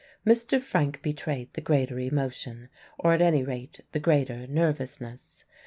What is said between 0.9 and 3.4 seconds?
betrayed the greater emotion, or at